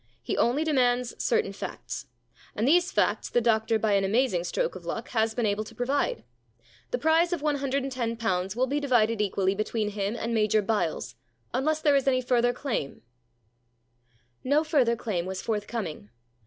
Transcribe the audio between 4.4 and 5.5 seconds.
stroke of luck has been